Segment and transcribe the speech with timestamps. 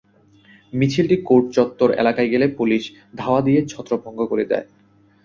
[0.73, 2.83] মিছিলটি কোর্ট চত্বর এলাকায় গেলে পুলিশ
[3.15, 4.67] ধাওয়া দিয়ে ছত্রভঙ্গ করে দেয়।